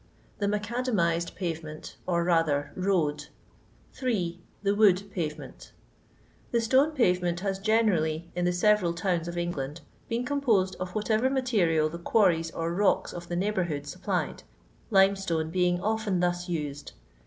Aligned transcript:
The 0.39 0.47
macadamized 0.47 1.35
payment, 1.35 1.95
or 2.07 2.25
father 2.25 2.71
road. 2.75 3.25
3. 3.93 4.41
The 4.63 4.73
wood 4.73 5.03
paxeaunL 5.15 5.69
The 6.49 6.59
stone 6.59 6.93
pavement 6.93 7.41
has 7.41 7.59
generally, 7.59 8.31
in 8.35 8.45
the 8.45 8.51
several 8.51 8.93
towns 8.95 9.27
of 9.27 9.37
England, 9.37 9.81
been 10.09 10.25
composed 10.25 10.75
of 10.79 10.95
whatever 10.95 11.29
material 11.29 11.87
the 11.87 11.99
quarries 11.99 12.49
or 12.49 12.73
rocks 12.73 13.13
of 13.13 13.27
the 13.27 13.35
neighbour 13.35 13.65
hood 13.65 13.85
supplied, 13.85 14.41
limestone 14.89 15.51
being 15.51 15.79
often 15.79 16.19
thus 16.19 16.49
used. 16.49 16.93